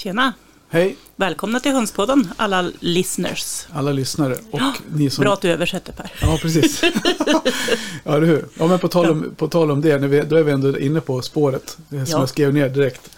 [0.00, 0.32] Tjena!
[0.68, 3.66] Hej Välkomna till Hönspodden, alla listeners.
[3.72, 4.60] alla lyssnare och
[4.92, 5.22] ni som...
[5.22, 6.12] Bra att du översätter Per.
[6.20, 6.82] Ja, precis.
[8.04, 8.48] ja, eller hur?
[8.58, 11.00] Ja, men på tal om, på tal om det, vi, då är vi ändå inne
[11.00, 11.78] på spåret.
[11.88, 12.18] Det som Ja.
[12.18, 13.10] jag skrev ner direkt.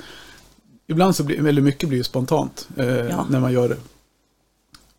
[0.86, 3.26] Ibland så blir, väldigt mycket blir spontant eh, Ja.
[3.30, 3.76] när man gör det.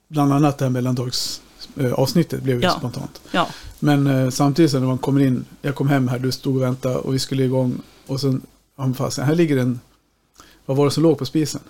[0.07, 2.71] Bland annat det här mellandagsavsnittet eh, blev ju Ja.
[2.77, 3.21] spontant.
[3.31, 3.47] Ja,
[3.79, 6.95] Men eh, samtidigt när man kommer in, jag kom hem här, du stod och väntade
[6.95, 7.81] och vi skulle igång.
[8.07, 8.41] Och sen,
[8.77, 9.79] ja, fast, här ligger en,
[10.65, 11.61] vad var det som låg på spisen?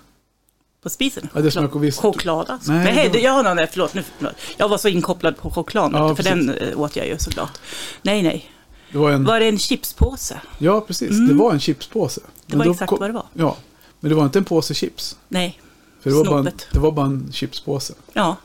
[0.82, 1.28] på spisen.
[1.34, 2.72] Ja, det smakar visst- Choklad alltså.
[2.72, 4.34] Nej, Nej, det det var- ja, nej, förlåt, nu, förlåt.
[4.56, 7.58] Jag var så inkopplad på chokladen, Ja, för den eh, åt jag ju såklart.
[8.02, 8.50] Nej, nej.
[8.92, 10.40] Det var en, Var det en chipspåse?
[10.58, 11.10] ja, precis.
[11.10, 11.28] Mm.
[11.28, 12.20] Det var en chipspåse.
[12.46, 13.26] Det Men var exakt kom- vad det var.
[13.34, 13.56] Ja,
[14.00, 15.16] men det var inte en påse chips.
[15.28, 15.60] Nej.
[16.00, 17.94] För det var, bara en, det var bara en chipspåse.
[18.12, 18.36] Ja.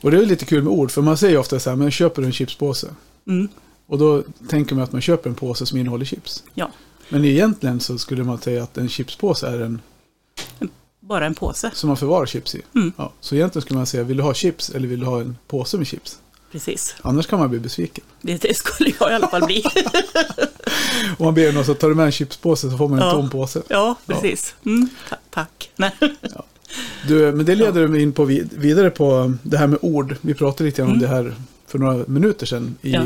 [0.00, 2.22] Och det är lite kul med ord, för man säger ofta så här, men köper
[2.22, 2.88] du en chipspåse?
[3.26, 3.48] Mm.
[3.86, 6.44] Och då tänker man att man köper en påse som innehåller chips.
[6.54, 6.70] Ja.
[7.08, 9.80] Men egentligen så skulle man säga att en chipspåse är en
[11.00, 11.70] Bara en påse.
[11.74, 12.62] som man förvarar chips i.
[12.74, 12.92] Mm.
[12.96, 15.36] Ja, så egentligen skulle man säga, vill du ha chips eller vill du ha en
[15.48, 16.18] påse med chips?
[16.52, 16.94] Precis.
[17.02, 18.04] Annars kan man bli besviken.
[18.22, 19.64] Det, skulle jag i alla fall bli.
[21.18, 23.12] Om man ber någon så tar du med en chipspåse så får man en Ja.
[23.12, 23.62] tom påse.
[23.68, 24.54] ja, precis.
[24.66, 24.88] Mm.
[25.08, 25.70] Ta- tack.
[25.76, 25.90] Nej.
[27.08, 30.16] Du, men det leder mig in på vid- vidare på det här med ord.
[30.20, 31.02] Vi pratade lite grann om Mm.
[31.10, 31.34] det här
[31.66, 33.04] för några minuter sedan i, Ja.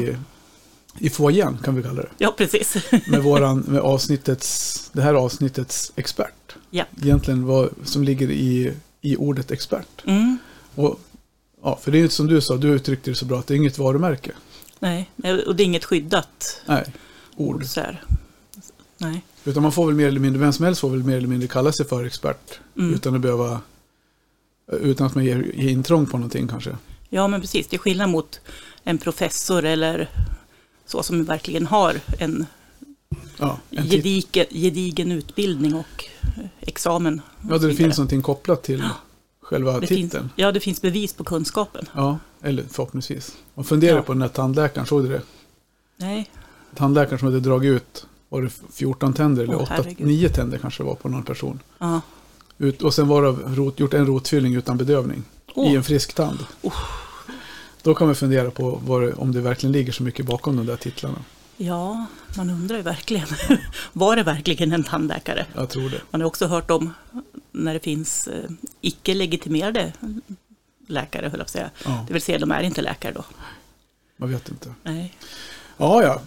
[1.01, 2.09] I foajén kan vi kalla det.
[2.19, 2.77] Ja, precis.
[3.07, 6.57] med, våran, med avsnittets, det här avsnittets expert.
[6.71, 6.85] Ja.
[7.03, 10.03] Egentligen vad som ligger i, i ordet expert.
[10.05, 10.39] Mm.
[10.75, 11.01] Och,
[11.63, 13.55] ja, för det är ju som du sa, du uttryckte det så bra, att det
[13.55, 14.33] är inget varumärke.
[14.79, 15.11] Nej,
[15.47, 16.85] och det är inget skyddat Nej,
[17.37, 17.65] ord.
[17.65, 18.03] så här.
[18.99, 19.23] Nej.
[19.45, 21.49] Utan man får väl mer eller mindre, vem som helst får väl mer eller mindre
[21.49, 22.61] kalla sig för expert.
[22.77, 22.95] Mm.
[22.95, 23.61] Utan att behöva,
[24.73, 26.77] utan att man ger, ger intrång på någonting kanske.
[27.09, 27.67] Ja, men precis.
[27.67, 28.41] Det är skillnad mot
[28.85, 30.11] en professor eller
[30.89, 32.47] så som verkligen har en
[33.39, 36.05] Ja, en gedigen, gedigen utbildning och
[36.61, 37.21] examen.
[37.45, 38.85] och ja det finns någonting kopplat till
[39.41, 40.31] själva det finns, titeln.
[40.37, 41.85] Ja, det finns bevis på kunskapen.
[41.95, 43.37] Ja, eller förhoppningsvis.
[43.55, 44.03] Man funderar Ja.
[44.03, 45.23] på den här tandläkaren, såg du det?
[45.97, 46.31] Nej,
[46.75, 50.07] tandläkaren som hade dragit ut var det 14 tänder eller Åh, 8, herregud.
[50.07, 51.61] 9 tänder kanske det var på någon person.
[51.79, 52.01] ja.
[52.61, 55.23] Ut, och sen var det rot, gjort en rotfyllning utan bedövning
[55.55, 55.73] Åh.
[55.73, 56.39] i en frisk tand.
[57.89, 60.77] Då kan man fundera på det, om det verkligen ligger så mycket bakom de där
[60.77, 61.19] titlarna.
[61.57, 62.07] ja,
[62.37, 63.27] man undrar ju verkligen.
[63.93, 65.47] Var det verkligen en tandläkare?
[65.55, 66.01] Jag tror det.
[66.11, 66.95] Man har också hört om
[67.53, 68.51] när det finns eh,
[68.81, 69.93] icke-legitimerade
[70.87, 71.71] läkare, höll jag på att säga.
[71.85, 73.25] Ja, Det vill säga, de är inte läkare då.
[74.17, 74.75] man vet inte.
[74.83, 75.17] Nej.
[75.77, 76.23] Ja, ja.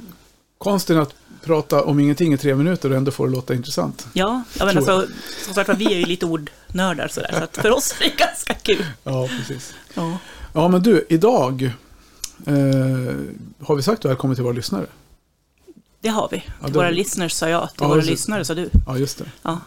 [0.57, 4.07] Konsten att prata om ingenting i tre minuter och ändå få det låta intressant.
[4.13, 5.13] Ja, ja men Tror alltså,
[5.45, 8.85] som sagt vi är ju lite ordnördar sådär, så för oss är det ganska kul.
[9.03, 9.73] Ja, precis.
[9.93, 10.17] Ja,
[10.53, 11.63] Ja, men du, idag
[12.45, 13.15] eh,
[13.59, 14.85] har vi sagt välkommen till våra lyssnare.
[16.01, 16.37] det har vi.
[16.37, 18.11] Ja, Till det- våra listeners sa jag, till Ja, våra precis.
[18.11, 18.69] lyssnare sa du.
[18.87, 19.25] Ja, just det.
[19.41, 19.59] Ja.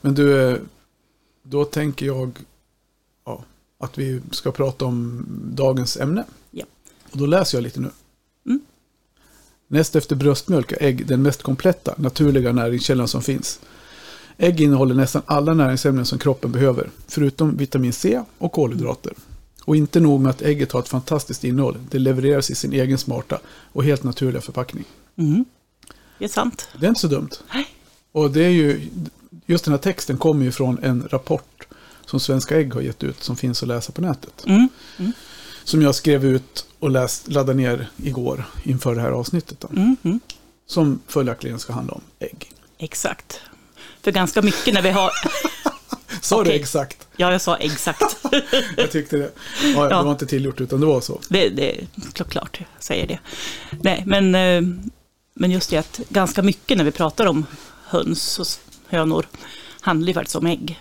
[0.00, 0.56] Men du, eh,
[1.42, 2.38] då tänker jag
[3.26, 3.44] ja,
[3.78, 6.24] att vi ska prata om dagens ämne.
[6.50, 6.64] Ja.
[7.12, 7.90] Och då läser jag lite nu.
[8.46, 8.60] Mm.
[9.68, 13.60] Näst efter bröstmjölk är ägg den mest kompletta, naturliga näringskällan som finns.
[14.38, 19.12] Ägg innehåller nästan alla näringsämnen som kroppen behöver, förutom vitamin C och kolhydrater.
[19.64, 22.98] Och inte nog med att ägget har ett fantastiskt innehåll, det levereras i sin egen
[22.98, 24.84] smarta och helt naturliga förpackning.
[25.16, 25.44] Mm.
[26.18, 26.68] Det är sant.
[26.80, 27.30] Det är inte så dumt.
[27.54, 27.66] Nej.
[28.12, 28.88] Och det är ju,
[29.46, 31.66] just den här texten kommer ju från en rapport
[32.06, 34.44] som Svenska Ägg har gett ut som finns att läsa på nätet.
[34.46, 34.68] Mm.
[35.64, 39.64] Som jag skrev ut och läst, laddade ner igår inför det här avsnittet.
[39.70, 39.96] Mm.
[40.02, 40.20] Mm.
[40.66, 42.50] som följaktligen ska handla om ägg.
[42.78, 43.40] Exakt.
[44.02, 45.10] För ganska mycket när vi har...
[46.24, 46.60] Sa det Okej.
[46.60, 47.08] exakt?
[47.16, 48.16] Ja, jag sa exakt.
[48.76, 49.32] Jag tyckte det.
[49.62, 49.98] Ja, Ja.
[49.98, 51.20] Det var inte tillgjort utan det var så.
[51.28, 53.18] Det, det är klart, jag säger det.
[53.82, 54.62] Nej, men, eh,
[55.34, 57.46] men just det att ganska mycket när vi pratar om
[57.84, 58.46] höns och
[58.88, 59.26] hönor
[59.80, 60.80] handlar ju faktiskt om ägg.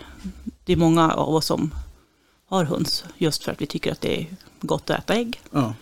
[0.66, 1.74] Det är många av oss som
[2.46, 4.28] har höns just för att vi tycker att det är
[4.62, 5.42] gott att äta ägg.
[5.52, 5.74] Ja.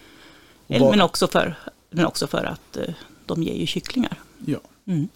[0.67, 1.55] Vad- men, också för,
[1.89, 2.93] men också för att eh,
[3.25, 4.19] de ger ju kycklingar.
[4.45, 4.59] ja.
[4.87, 5.07] Mm.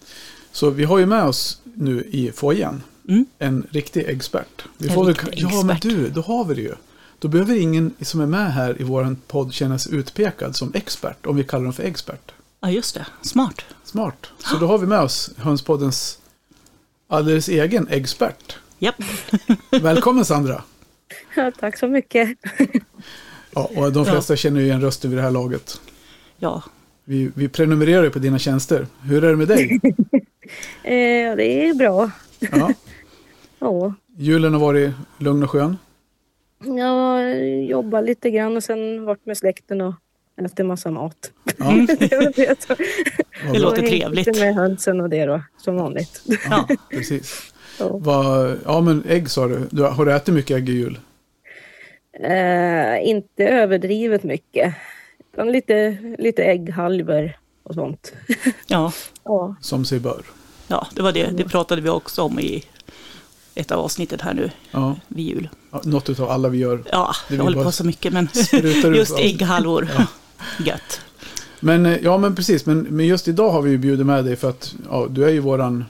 [0.52, 3.26] Så vi har ju med oss nu i foajén Mm.
[3.38, 4.64] en riktig expert.
[4.78, 6.74] Vi En får väl, ja, men du, då har vi det ju.
[7.18, 11.26] Då behöver ingen som är med här i vår podd känna sig utpekad som expert,
[11.26, 12.32] om vi kallar dem för expert.
[12.60, 13.06] Ja, just det.
[13.22, 13.64] Smart.
[13.84, 14.26] Smart.
[14.38, 16.18] Så då har vi med oss Hönspoddens
[17.08, 18.56] alldeles egen expert.
[18.78, 18.94] Japp.
[19.82, 20.62] Välkommen Sandra!
[21.36, 22.38] Ja, tack så mycket.
[23.54, 25.80] Ja, och de flesta känner ju igen rösten vid det här laget.
[26.38, 26.62] Ja,
[27.04, 28.86] Vi, vi prenumererar ju på dina tjänster.
[29.02, 29.80] Hur är det med dig?
[30.82, 32.10] Eh, det är bra.
[32.38, 32.72] Ja.
[33.58, 35.76] Ja, Julen har varit lugn och skön.
[36.64, 39.94] jag jobbar lite grann och sen varit med släkten och
[40.44, 41.32] ätit massa mat.
[41.58, 42.36] Ja, det
[43.52, 43.58] det.
[43.58, 44.26] låter trevligt.
[44.26, 46.22] Lite med hönsen och det då, som vanligt.
[46.50, 46.68] ja.
[46.90, 47.52] Precis.
[47.78, 47.98] Så.
[47.98, 49.68] Vad, ja, men ägg sa du.
[49.70, 49.82] du.
[49.82, 50.98] Har du ätit mycket ägg i jul?
[52.20, 54.74] Eh, inte överdrivet mycket.
[55.44, 57.32] Lite, lite ägghalvor
[57.62, 58.12] och sånt.
[58.66, 58.92] Ja,
[59.24, 60.22] Ja, Som sig bör.
[60.68, 61.26] ja det var det.
[61.36, 62.64] Det pratade vi också om i
[63.56, 65.48] ett av avsnittet här nu Ja, vid jul.
[65.70, 66.82] ja, något av alla vi gör.
[66.92, 68.28] Ja, jag håller på så mycket men
[68.94, 69.88] just ägghalvor.
[69.98, 70.06] Ja.
[70.64, 71.00] Gött.
[71.60, 72.66] Men eh, ja, men precis.
[72.66, 75.28] Men, men just idag har vi ju bjudit med dig för att ja, du är
[75.30, 75.84] ju våran,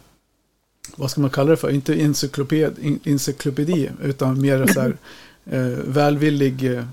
[0.97, 1.71] vad ska man kalla det för?
[1.71, 4.97] Inte encykloped, in, encyklopedi, utan mer så här
[5.51, 6.85] eh, välvillig eh,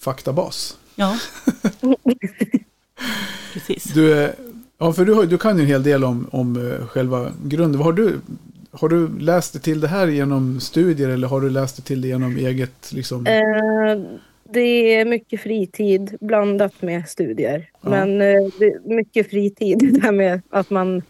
[0.00, 0.76] faktabas.
[0.94, 1.18] Ja.
[3.52, 3.84] Precis.
[3.84, 4.34] Du, är-
[4.78, 7.78] ja, för du, har, du kan ju en hel del om, om eh, själva grunden.
[7.78, 8.20] Vad Har du,
[8.80, 12.00] har du läst det till det här genom studier eller har du läst det till
[12.00, 13.26] det genom eget liksom?
[13.26, 14.00] Eh,
[14.52, 17.70] det är mycket fritid blandat med studier.
[17.82, 17.90] Ja.
[17.90, 21.02] Men eh, det är mycket fritid där med att man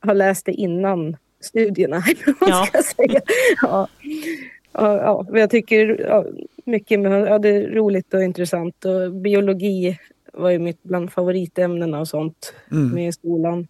[0.00, 2.02] har läst det innan studierna.
[2.40, 2.66] Ja.
[2.66, 3.20] ska säga.
[3.62, 3.88] Ja.
[4.72, 6.24] Ja, ja, jag tycker ja,
[6.64, 8.84] mycket med, ja, det är roligt och intressant.
[8.84, 9.98] Och biologi
[10.32, 12.88] var ju mitt bland favoritämnena och sånt Mm.
[12.94, 13.66] med i skolan.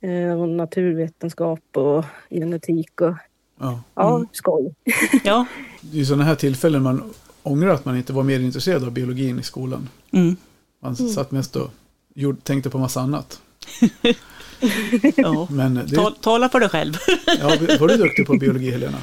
[0.00, 3.14] Eh, och naturvetenskap och genetik och
[3.60, 3.82] Ja.
[3.94, 4.28] ja, Mm.
[4.32, 4.74] skoj.
[5.24, 5.46] Ja.
[5.80, 7.02] Det är sådana här tillfällen man
[7.42, 9.88] ångrar att man inte var mer intresserad av biologin i skolan.
[10.10, 10.36] Mm.
[10.82, 11.70] Man satt mest och
[12.14, 13.40] gjorde, tänkte på massa annat.
[15.16, 15.46] ja.
[15.50, 16.94] Men det, Ta- Tala för dig själv.
[17.40, 17.48] ja,
[17.80, 18.98] var du duktig på biologi Helena?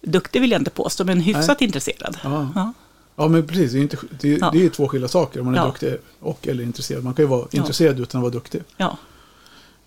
[0.00, 2.16] Duktig vill jag inte påstå, men hyfsat intresserad.
[2.24, 2.48] Ja.
[2.54, 2.72] Ja.
[3.16, 4.50] Ja men precis, det är, inte, det är, Ja.
[4.52, 5.66] det är ju två skilda saker om man är Ja.
[5.66, 7.04] duktig och eller intresserad.
[7.04, 7.58] Man kan ju vara Ja.
[7.58, 8.62] intresserad utan att vara duktig.
[8.76, 8.98] ja.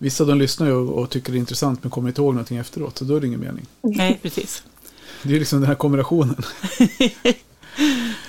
[0.02, 2.58] Vissa de lyssnar ju och, och tycker det är intressant men kommer inte ihåg någonting
[2.58, 3.66] efteråt, så då är det ingen mening.
[3.82, 4.62] Nej, precis.
[5.22, 6.36] Det är liksom den här kombinationen.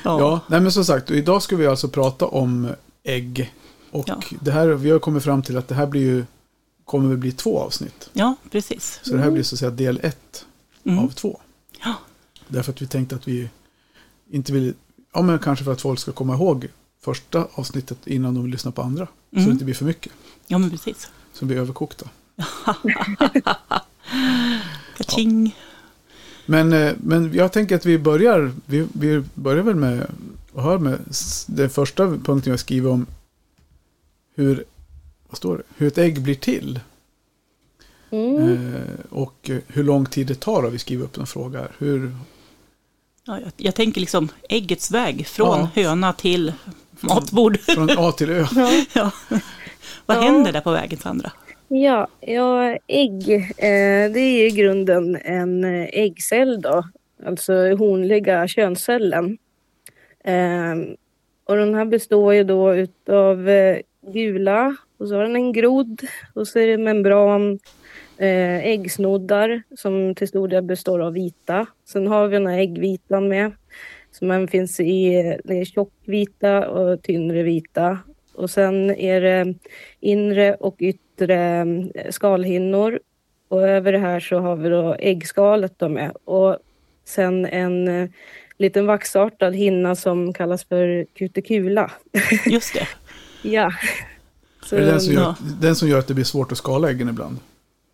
[0.04, 2.68] Ja, nej men som sagt, idag ska vi alltså prata om
[3.04, 3.54] ägg.
[3.92, 4.22] Och Ja.
[4.42, 6.26] det här, vi har kommit fram till att det här blir ju,
[6.86, 8.10] kommer väl bli två avsnitt.
[8.14, 9.00] Ja, precis.
[9.04, 10.46] Så det här blir så att säga del ett
[10.86, 11.00] Mm.
[11.00, 11.40] av två.
[11.84, 11.94] Ja.
[12.48, 13.50] Därför att vi tänkte att vi
[14.32, 14.74] inte vill,
[15.14, 16.68] ja men kanske för att folk ska komma ihåg
[17.04, 19.06] första avsnittet innan de lyssnar på andra.
[19.06, 19.46] Så Mm.
[19.46, 20.12] det inte blir för mycket,
[20.48, 21.08] ja, men precis.
[21.34, 22.10] Så blir överkokta.
[24.98, 25.56] Kaching.
[26.46, 30.08] Men, eh, men jag tänker att vi börjar, vi, vi börjar väl med,
[30.52, 31.00] och hör med
[31.48, 33.06] den första punkten jag skriver om
[34.36, 34.64] hur,
[35.30, 36.80] vad står det, hur ett ägg blir till.
[38.10, 38.74] Mm.
[38.76, 41.72] Eh, och hur lång tid det tar har vi skrivit upp en fråga här.
[41.78, 42.16] Hur,
[43.26, 45.70] Ja, jag, jag tänker liksom äggets väg från Ja.
[45.84, 46.54] höna till
[47.00, 47.60] matbord.
[47.60, 48.48] från A till Ö.
[48.94, 49.12] ja.
[50.06, 50.22] Vad Ja.
[50.22, 51.32] händer där på vägen, Sandra?
[51.68, 53.32] Ja, ja ägg.
[53.58, 56.84] Eh, det är i grunden en eh, äggcell då.
[57.26, 59.38] Alltså honliga könscellen.
[60.24, 60.76] Eh,
[61.46, 63.78] och den här består ju då utav eh,
[64.14, 66.02] gula och så har den en grodd
[66.36, 67.60] och så är det membran,
[68.18, 71.66] eh, äggsnoddar som till stor del består av vita.
[71.86, 73.52] Sen har vi den här äggvitan med
[74.12, 78.00] som även finns i eh, det tjockvita och tynnre vita.
[78.34, 79.54] Och sen är det
[80.00, 81.60] inre och yttre
[81.96, 83.00] eh, skalhinnor.
[83.48, 86.12] Och över det här så har vi då äggskalet då med.
[86.24, 86.58] Och
[87.06, 88.10] sen en eh,
[88.58, 91.92] liten vaxartad hinna som kallas för kutikula.
[92.46, 92.88] Just det.
[93.50, 93.74] ja.
[94.64, 95.36] Så, Är det den som, gör, Ja.
[95.62, 97.38] den som gör att det blir svårt att skala äggen ibland?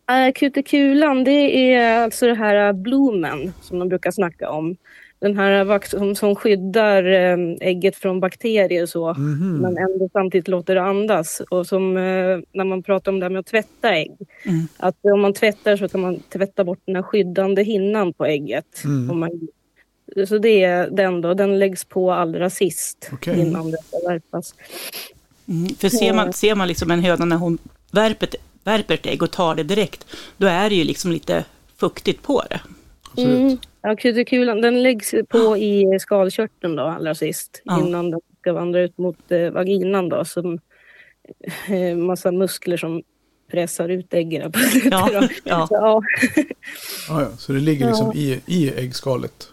[0.10, 4.76] äh, kutikulan det är alltså det här bloomen som de brukar snacka om.
[5.22, 9.14] Den här som, som skyddar eh, ägget från bakterier och så.
[9.14, 9.58] Mhm.
[9.62, 11.42] men ändå samtidigt låter det andas.
[11.50, 14.12] Och som eh, när man pratar om det här med att tvätta ägg.
[14.46, 14.68] Mm.
[14.78, 18.84] Att om man tvättar så kan man tvätta bort den här skyddande hinnan på ägget.
[18.86, 19.20] Mm.
[19.20, 19.48] Man,
[20.28, 23.40] så det är den då, den läggs på allra sist Okej.
[23.40, 24.56] innan det ska värpas.
[25.48, 25.70] Mm.
[25.76, 27.58] För ser man, ser man liksom en höna när hon
[27.92, 30.06] värper, ett- värper ett ägg och tar det direkt,
[30.38, 31.46] då är det ju liksom lite
[31.78, 32.60] fuktigt på det.
[33.18, 33.58] Mm.
[33.82, 37.62] Ja, kutikulan den läggs på i skalkörteln då allra sist.
[37.64, 37.80] Ja.
[37.88, 40.26] Innan den ska vandra ut mot eh, vaginan då.
[40.26, 40.60] Som
[41.70, 43.04] eh, massa muskler som
[43.52, 44.52] pressar ut äggen.
[44.52, 44.60] på
[44.92, 45.28] Ja, då.
[45.44, 45.68] ja.
[45.68, 46.02] Så, ja.
[47.10, 47.28] Ja, ja.
[47.38, 48.20] Så det ligger liksom Ja.
[48.22, 49.48] i, i äggskalet?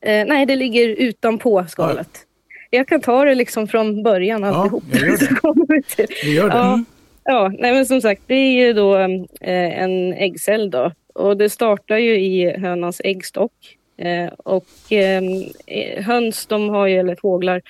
[0.00, 2.10] Eh, nej, det ligger utanpå skalet.
[2.70, 4.84] Jag kan ta det liksom från början Ja, alltihop.
[4.92, 5.18] jag gör
[5.96, 6.06] det.
[6.24, 6.56] Vi gör det?
[6.56, 6.84] Ja, Mm.
[7.24, 10.92] ja nej, men som sagt, det är ju då eh, en äggcell då.
[11.14, 13.78] Och det startar ju i hönans äggstock.
[13.96, 15.22] Eh, och eh,
[16.02, 17.62] höns, de har ju, eller fåglar,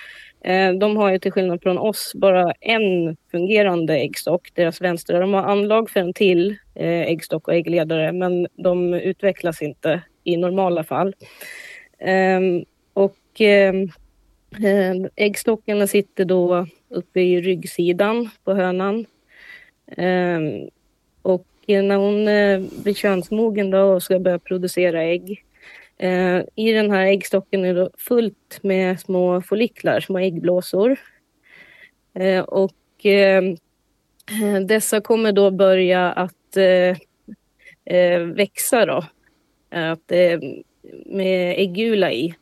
[0.45, 5.19] eh, de har ju till skillnad från oss bara en fungerande äggstock, deras vänstra.
[5.21, 10.37] De har anlag för en till eh, äggstock och äggledare, men de utvecklas inte i
[10.37, 11.15] normala fall.
[11.99, 13.83] Ehm, och ehm,
[14.65, 19.07] eh, äggstockarna sitter då uppe i ryggsidan på hönan.
[19.97, 20.69] Ehm,
[21.67, 25.45] när hon eh, blir könsmogen då och ska börja producera ägg.
[25.99, 30.97] Eh, I den här äggstocken är det fullt med små folliklar, små äggblåsor.
[32.15, 32.73] Eh, och
[34.67, 36.57] dessa kommer då börja att
[38.35, 39.05] växa då.
[39.71, 40.13] Att,
[41.07, 42.35] med äggula i.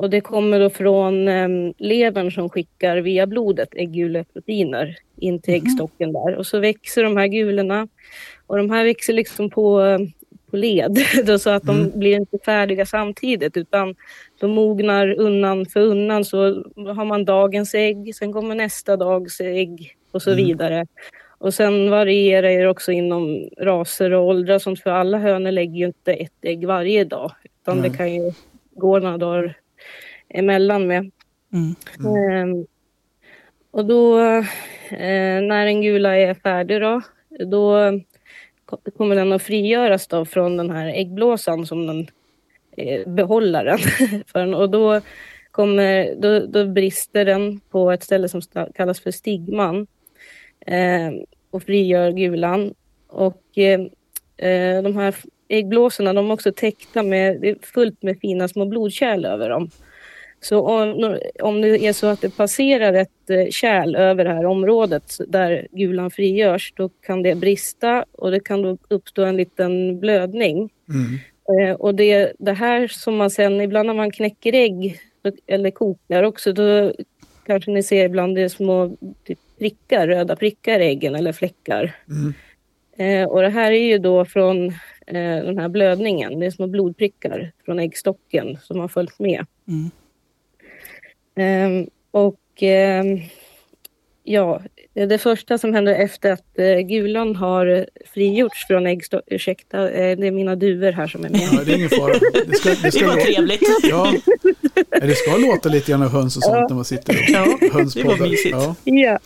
[0.00, 5.62] Och det kommer då från um, levern som skickar via blodet ägguleproteiner in till mhm.
[5.62, 6.36] äggstocken där.
[6.36, 7.88] Och så växer de här gulorna.
[8.46, 9.98] Och de här växer liksom på,
[10.50, 11.98] på led, då, så att de mm.
[11.98, 13.94] blir inte färdiga samtidigt utan
[14.40, 16.24] de mognar undan för undan.
[16.24, 16.36] Så
[16.76, 20.44] har man dagens ägg, sen kommer nästa dags ägg och så mm.
[20.44, 20.86] vidare.
[21.38, 24.58] Och sen varierar det också inom raser och åldrar.
[24.58, 27.32] Som för alla hönor lägger ju inte ett ägg varje dag.
[27.62, 27.90] Utan mm.
[27.90, 28.32] det kan ju
[28.74, 29.59] gå några dagar
[30.30, 31.10] emellan med.
[31.52, 31.74] Mm.
[31.98, 32.66] Mm.
[33.70, 34.18] och då
[34.90, 37.02] eh, när en gula är färdig då,
[37.46, 37.92] då
[38.96, 42.06] kommer den att frigöras då från den här äggblåsan som den
[42.76, 43.78] eh, behållaren.
[44.26, 45.00] för och då,
[45.50, 48.40] kommer, då, då brister den på ett ställe som
[48.74, 49.86] kallas för stigman
[50.66, 51.10] eh,
[51.50, 52.74] och frigör gulan.
[53.08, 53.80] Och eh,
[54.36, 55.14] eh de här
[55.48, 59.70] äggblåsorna de är också täckta med, det är fullt med fina små blodkärl över dem.
[60.40, 64.46] Så om, om det är så att det passerar ett eh, kärl över det här
[64.46, 70.00] området där gulan frigörs, då kan det brista och det kan då uppstå en liten
[70.00, 70.70] blödning.
[70.88, 71.18] Mm.
[71.70, 75.00] Eh, och det, det här som man sen, ibland när man knäcker ägg
[75.46, 76.92] eller kokar också, då
[77.46, 81.96] kanske ni ser ibland det är små typ, prickar, röda prickar i äggen eller fläckar.
[82.08, 82.34] Mm.
[82.96, 84.66] Eh, och det här är ju då från
[85.06, 89.46] eh, den här blödningen, det är små blodprickar från äggstocken som har följt med.
[89.68, 89.90] Mm.
[91.36, 93.20] Um, och um,
[94.24, 94.62] ja,
[94.94, 99.22] det första som händer efter att uh, Gulan har frigjorts från äggstock...
[99.26, 101.40] Ursäkta, uh, det är mina duvor här som är med.
[101.52, 102.14] Ja, det är ingen fara.
[102.46, 103.62] Det, ska, det, ska det var trevligt.
[103.82, 104.14] Ja,
[104.90, 106.66] det ska låta lite grann av höns och sånt ja.
[106.68, 107.58] när man sitter och ja,
[107.94, 108.56] Det var mysigt.
[108.56, 108.74] Ja.
[108.84, 109.18] ja.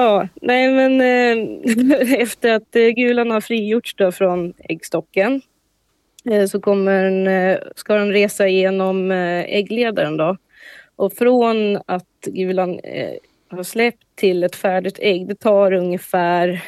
[0.00, 5.42] Ja, nej men eh, efter att eh, Gulan har frigjorts då från äggstocken
[6.30, 10.36] eh, så kommer den, eh, ska den resa igenom äggledaren då.
[11.00, 13.14] Och från att gulan eh,
[13.50, 16.62] har släppt till ett färdigt ägg, det tar ungefär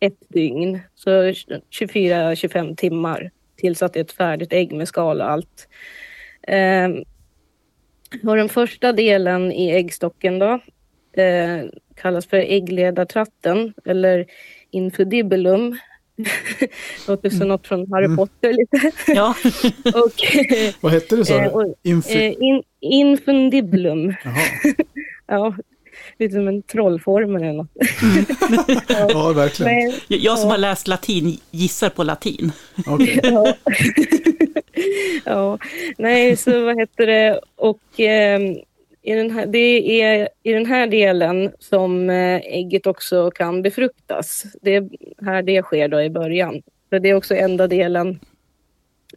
[0.00, 0.80] ett dygn.
[0.94, 5.68] Så 24-25 timmar tills att det är ett färdigt ägg med skal och allt.
[6.42, 6.88] Eh,
[8.28, 10.60] och den första delen i äggstocken då
[11.22, 11.64] eh,
[11.94, 14.26] kallas för äggledartratten eller
[14.70, 15.78] infudibulum
[17.08, 17.48] Låter som mm.
[17.48, 18.16] något från Harry mm.
[18.16, 18.92] Potter lite.
[19.14, 19.34] Ja.
[19.84, 20.12] och,
[20.80, 21.44] Vad hette det sa du?
[21.44, 24.14] Eh, Inf eh, in, infundiblum.
[25.26, 25.56] ja,
[26.18, 27.70] lite som en trollformel eller något.
[28.88, 29.74] ja, ja, verkligen.
[29.74, 30.54] Men, jag som ja.
[30.54, 32.52] har läst latin gissar på latin.
[32.86, 33.20] Okay.
[33.22, 33.54] ja.
[35.24, 35.58] ja,
[35.98, 37.40] nej, så vad heter det?
[37.56, 38.40] Och eh,
[39.06, 44.46] i den här, det är i den här delen som eh, ägget också kan befruktas.
[44.62, 44.88] Det är
[45.24, 46.62] här det sker då i början.
[46.90, 48.20] För det är också enda delen,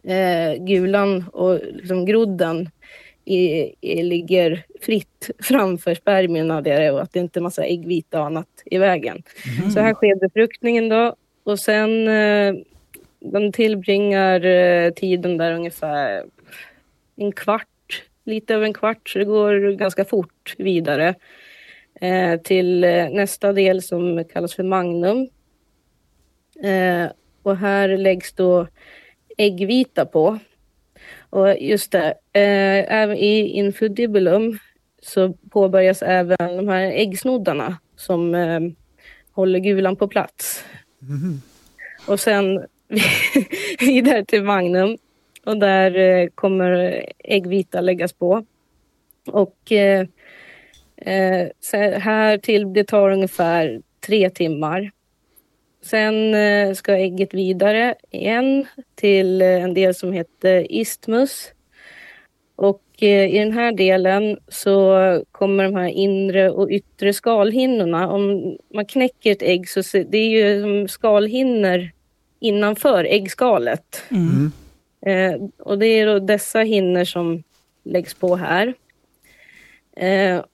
[0.04, 2.70] eh, gulan och liksom grodden
[3.24, 8.26] i, i, ligger fritt framför spermierna där och att det inte är massa äggvita och
[8.26, 9.22] annat i vägen.
[9.58, 9.70] Mm.
[9.70, 12.54] Så här sker befruktningen då och sen eh,
[13.20, 16.24] de tillbringar eh, tiden där ungefär
[17.16, 17.66] en kvart
[18.28, 21.14] lite över en kvart, så det går ganska fort vidare
[22.00, 25.28] eh, till eh, nästa del som kallas för magnum.
[26.62, 27.10] Eh,
[27.42, 28.66] och här läggs då
[29.38, 30.38] äggvita på.
[31.30, 34.58] Och just det, eh, i infudibulum
[35.02, 38.60] så påbörjas även de här äggsnoddarna som eh,
[39.32, 40.64] håller gulan på plats.
[41.02, 41.42] Mm.
[42.06, 42.66] Och sen
[43.80, 44.98] vidare till magnum
[45.48, 48.44] och där eh, kommer äggvita läggas på.
[49.26, 50.06] Och eh,
[50.96, 51.48] eh
[51.98, 54.90] här till, det tar ungefär tre timmar.
[55.82, 61.52] Sen eh, ska ägget vidare igen till eh, en del som heter istmus.
[62.56, 64.94] Och i den här delen så
[65.32, 68.08] kommer de här inre och yttre skalhinnorna.
[68.08, 71.90] Om man knäcker ett ägg så det är ju skalhinnor
[72.40, 74.02] innanför äggskalet.
[74.10, 74.52] Mm.
[75.08, 77.42] Eh, och det är då dessa hinnor som
[77.84, 78.74] läggs på här.
[79.96, 80.44] Eh,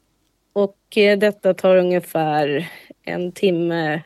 [0.53, 2.69] och eh, detta tar ungefär
[3.03, 4.03] en timme,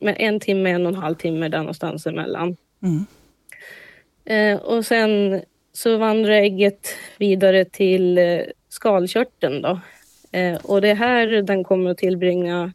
[0.00, 2.56] en timme, en och en halv timme där någonstans emellan.
[2.82, 3.06] Mm.
[4.24, 6.88] Eh, och sen så vandrar ägget
[7.18, 9.80] vidare till eh, skalkörteln då.
[10.32, 12.72] Eh, och det är här den kommer att tillbringa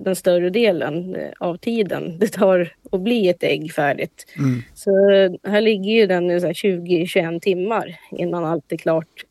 [0.00, 4.26] den större delen eh, av tiden det tar att bli ett ägg färdigt.
[4.38, 4.62] Mm.
[4.74, 4.90] Så
[5.48, 9.24] här ligger ju den i 20-21 timmar innan allt är klart.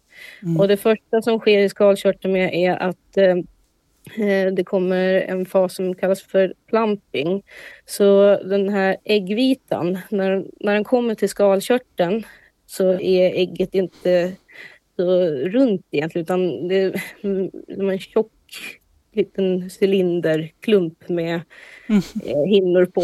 [0.44, 0.60] Mm.
[0.60, 3.38] Och det första som sker i skalkörteln är att eh,
[4.27, 7.44] eh, det kommer en fas som kallas för plumping.
[7.86, 12.24] Så den här äggvitan, när, när den kommer till skalkörteln
[12.65, 14.34] så är ägget inte
[14.96, 16.75] så runt egentligen utan det
[17.22, 18.32] är en tjock
[19.20, 21.42] liten cylinderklump med
[21.90, 22.02] Mm.
[22.26, 23.02] eh, hinnor på.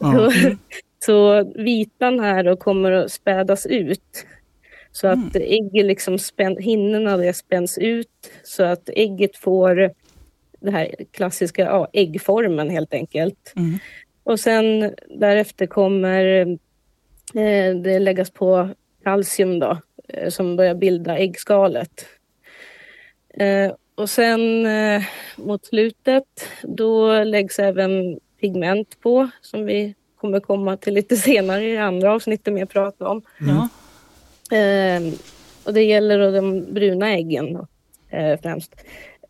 [0.00, 0.30] Ja.
[0.30, 0.56] Så,
[0.98, 4.26] så vitan här då kommer att spädas ut.
[4.92, 9.90] Så att ägget liksom spän, hinnorna det spänns ut så att ägget får
[10.60, 13.52] det här klassiska ja, äggformen helt enkelt.
[13.56, 13.78] Mm.
[14.24, 16.46] Och sen därefter kommer
[17.34, 18.68] eh, det läggas på
[19.04, 22.06] kalcium då eh, som börjar bilda äggskalet.
[23.34, 25.02] Eh, och sen eh,
[25.36, 26.24] mot slutet
[26.62, 32.12] då läggs även pigment på som vi kommer komma till lite senare i det andra
[32.12, 33.22] avsnittet att prata om.
[33.38, 33.68] Ja.
[34.56, 35.02] Eh,
[35.64, 37.66] och det gäller då de bruna äggen då,
[38.16, 38.74] eh, främst.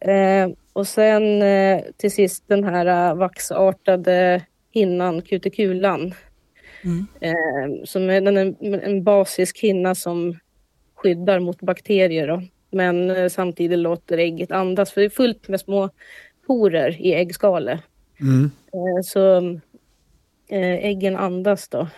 [0.01, 6.15] Eh, och sen eh, till sist den här eh, vaxartade hinnan, kutikulan.
[6.85, 7.07] Mm.
[7.21, 10.39] Eh, som är den är en basisk hinna som
[10.95, 12.43] skyddar mot bakterier då.
[12.71, 15.91] Men eh, samtidigt låter ägget andas för det är fullt med små
[16.47, 17.81] porer i äggskalet.
[18.21, 18.51] Mm.
[18.73, 19.39] Eh, så
[20.49, 21.89] eh, äggen andas då.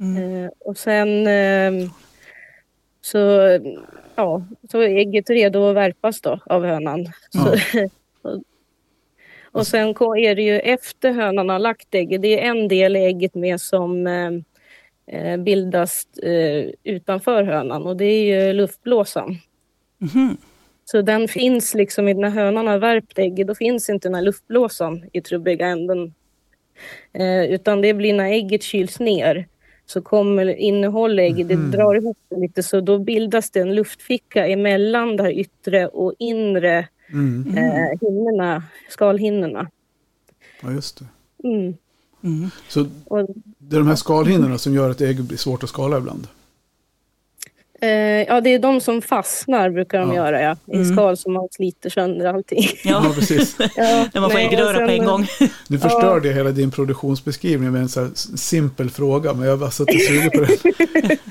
[0.00, 0.44] Mm.
[0.44, 1.90] Eh, och sen eh,
[3.00, 3.18] så,
[4.14, 7.06] ja, så är ägget redo att värpas då av hönan.
[7.30, 7.56] Så,
[9.52, 13.04] och, sen är det ju efter hönan har lagt ägget, det är en del i
[13.04, 14.30] ägget med som eh,
[15.06, 19.38] eh, bildas eh, utanför hönan och det är ju luftblåsan.
[20.14, 20.36] Mhm.
[20.84, 24.22] Så den finns liksom i när hönan har värpt ägget, då finns inte den här
[24.22, 26.14] luftblåsan i trubbiga änden.
[27.12, 29.46] Eh, utan det blir när ägget kyls ner
[29.86, 34.46] så kommer innehåll ägget, det drar ihop det lite så då bildas det en luftficka
[34.46, 37.58] emellan det här yttre och inre Mm.
[37.58, 39.70] eh, hinnorna, skalhinnorna.
[40.62, 41.06] Ja, just det.
[41.48, 41.74] Mm.
[42.22, 42.50] Mm.
[42.68, 42.86] Så
[43.58, 46.26] det är de här skalhinnorna som gör att ägg blir svårt att skala ibland.
[47.80, 47.88] Eh,
[48.22, 50.14] ja, det är de som fastnar brukar de Ja.
[50.14, 50.92] göra ja, i Mm.
[50.96, 52.62] skal som man sliter sönder allting.
[52.84, 53.56] Ja, Ja, precis.
[53.76, 55.26] Ja, när man får och äggröra på en gång.
[55.68, 59.70] Nu förstörde jag hela din produktionsbeskrivning med en så här simpel fråga, men jag var
[59.70, 61.18] så sugen på det.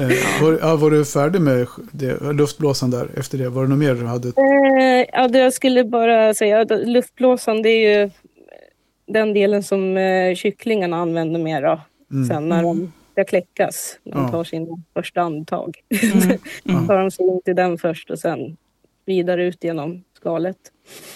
[0.00, 3.48] Eh, var, ja, var du färdig med det, luftblåsan där efter det?
[3.48, 4.28] Var det något mer du hade?
[4.28, 8.10] Eh, ja, det jag skulle bara säga, att luftblåsan det är ju
[9.08, 11.80] den delen som eh, kycklingarna använder mer då,
[12.12, 12.28] Mm.
[12.28, 15.76] sen när de ska kläckas, när de tar sin första andetag.
[16.02, 16.38] Mm.
[16.64, 18.56] Då tar de sig in till den först och sen
[19.06, 20.56] vidare ut genom skalet.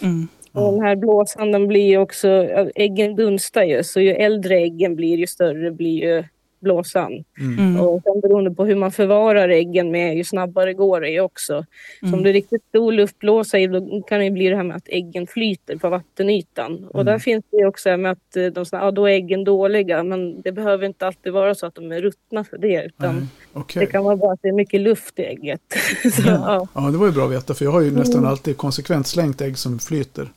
[0.03, 0.29] Mm.
[0.53, 2.29] Och den här blåsan den blir också,
[2.75, 6.25] äggen dunstar ju, så ju äldre äggen blir ju större blir ju
[6.65, 7.25] blåsan.
[7.41, 7.81] Mm.
[7.81, 11.65] Och sen beroende på hur man förvarar äggen med, ju snabbare går det ju också.
[12.01, 12.15] Så Mm.
[12.15, 14.89] om det är riktigt stor luftblåsa i, då kan det bli det här med att
[14.89, 16.85] äggen flyter på vattenytan.
[16.91, 20.03] Och där finns det ju också med att eh, de ja, då är äggen dåliga,
[20.03, 23.81] men det behöver inte alltid vara så att de är ruttna för det, utan Okej.
[23.81, 25.61] det kan vara bara att det är mycket luft i ägget.
[26.13, 26.69] så, ja.
[26.75, 29.41] Ja, det var ju bra att veta, för jag har ju nästan alltid konsekvent slängt
[29.41, 30.29] ägg som flyter.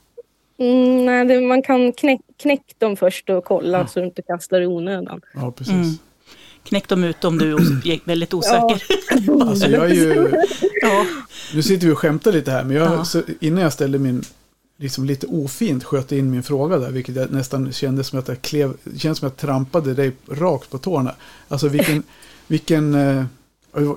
[0.57, 4.61] mm, nej, det, man kan knäck, knäck dem först och kolla så du inte kastar
[4.61, 5.21] i onödan.
[5.33, 5.73] Ja, precis.
[5.73, 5.85] Mm.
[6.67, 8.83] Knäck dem ut om du är väldigt osäker.
[9.41, 10.31] Alltså jag är ju,
[10.81, 11.05] Ja.
[11.53, 13.05] nu sitter vi och skämtar lite här, men jag, Ja.
[13.05, 14.23] så, innan jag ställde min,
[14.77, 18.41] liksom lite ofint sköt in min fråga där, vilket jag nästan kände som att jag
[18.41, 21.15] klev, känns som att jag trampade dig rakt på tårna.
[21.47, 22.03] Alltså vilken,
[22.47, 23.23] vilken, eh,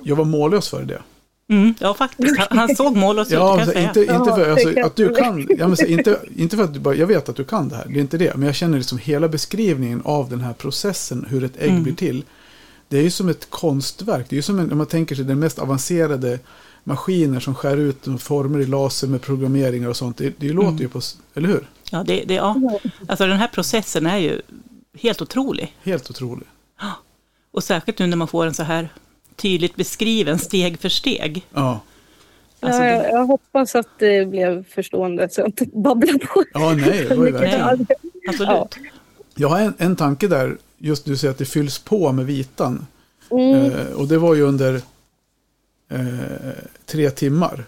[0.03, 1.01] jag var mållös för det.
[1.49, 2.37] Mm, ja, faktiskt.
[2.39, 3.87] Han, han såg mållös ut, Ja, kan jag alltså, säga.
[3.87, 6.73] inte, inte för Ja, alltså, att du kan, ja, men, så, inte, inte för att
[6.73, 8.55] du bara, jag vet att du kan det här, det är inte det, men jag
[8.55, 11.83] känner liksom hela beskrivningen av den här processen, hur ett ägg Mm.
[11.83, 12.23] blir till.
[12.91, 15.25] Det är ju som ett konstverk, det är ju som en, om man tänker sig
[15.25, 16.39] den mest avancerade
[16.83, 20.17] maskiner som skär ut de former i laser med programmeringar och sånt.
[20.17, 20.81] Det, det låter Mm.
[20.81, 21.01] ju på,
[21.33, 21.69] eller hur?
[21.91, 22.55] Ja, det, det, ja.
[23.07, 24.41] Alltså den här processen är ju
[24.99, 25.75] helt otrolig.
[25.83, 26.47] Helt otroligt.
[27.51, 28.89] Och särskilt nu när man får en så här
[29.35, 31.45] tydligt beskriven steg för steg.
[31.53, 31.79] Ja.
[32.59, 36.43] Alltså, ja, det, jag, jag hoppas att det blev förstående så jag inte babblar på.
[36.53, 37.59] ja, nej, det var ju verkligen.
[37.59, 37.95] Ja,
[38.29, 38.75] absolut.
[39.35, 42.87] Jag har en, en tanke där, just du säger att det fylls på med vitan.
[43.31, 43.71] Mm.
[43.71, 44.81] Eh, och det var ju under
[45.91, 45.99] eh,
[46.85, 47.65] tre timmar.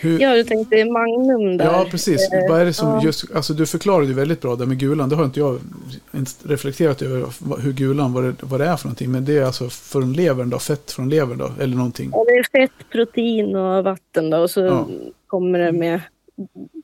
[0.00, 1.64] Hur, Ja, du tänkte Magnum där.
[1.64, 2.32] Ja, precis.
[2.32, 3.02] Eh, Vad är det som ja.
[3.04, 5.08] just, alltså du förklarade ju väldigt bra där med gulan.
[5.08, 5.60] Det har inte jag
[6.12, 7.26] ens reflekterat över
[7.60, 9.10] hur gulan, vad det, vad det är för någonting.
[9.12, 12.10] Men det är alltså från levern då, fett från levern då, eller någonting.
[12.12, 14.88] Ja, det är fett, protein och vatten då, och så Ja.
[15.26, 16.00] kommer det med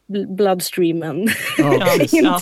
[0.09, 1.29] bl- bloodstreamen.
[1.59, 1.97] Ja.
[2.13, 2.41] Ja.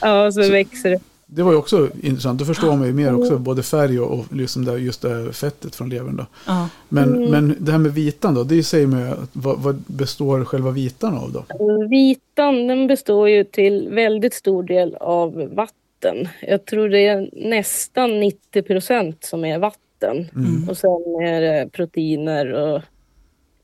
[0.00, 1.00] ja, så, Så- växer det.
[1.30, 2.38] Det var ju också intressant.
[2.38, 5.74] Då förstår man ju mer också både färg och, och liksom där, just det fettet
[5.76, 6.16] från levern.
[6.16, 6.26] Då.
[6.46, 6.68] Ja.
[6.88, 7.30] Men, Mm.
[7.30, 11.32] men det här med vitan då, det säger att vad, vad består själva vitan av
[11.32, 11.44] då?
[11.90, 16.28] Vitan den består ju till väldigt stor del av vatten.
[16.42, 20.28] Jag tror det är nästan 90 procent som är vatten.
[20.36, 20.68] Mm.
[20.68, 20.90] Och sen
[21.22, 22.82] är det proteiner och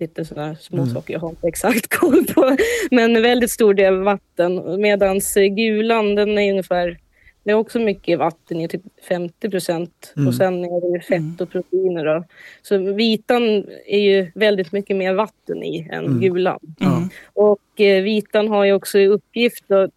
[0.00, 0.94] lite sådana små Mm.
[0.94, 2.56] saker jag har inte exakt koll på.
[2.90, 4.80] Men väldigt stor del vatten.
[4.80, 5.20] Medan
[5.56, 6.98] gulan den är ungefär,
[7.44, 10.12] det är också mycket vatten i typ 50 procent.
[10.16, 10.28] Mm.
[10.28, 11.36] Och sen är det ju fett Mm.
[11.40, 12.04] och proteiner.
[12.04, 12.24] Då.
[12.62, 13.42] Så vitan
[13.86, 16.20] är ju väldigt mycket mer vatten i än Mm.
[16.20, 16.60] gulan.
[16.80, 17.08] Mm.
[17.32, 19.90] Och eh, vitan har ju också i uppgift att,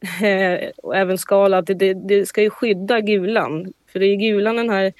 [0.22, 3.72] eh, och även skala, att det, det ska ju skydda gulan.
[3.92, 4.92] För det är gulan den här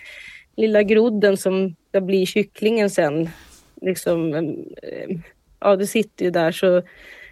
[0.57, 3.29] lilla grodden som ska bli kycklingen sen.
[3.83, 5.17] Liksom, eh,
[5.61, 6.83] ja, det sitter ju där så